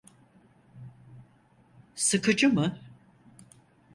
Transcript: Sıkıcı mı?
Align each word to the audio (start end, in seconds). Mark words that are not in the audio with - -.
Sıkıcı 1.95 2.47
mı? 2.53 2.79